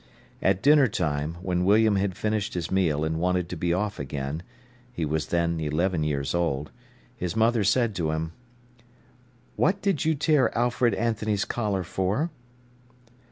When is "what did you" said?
9.55-10.15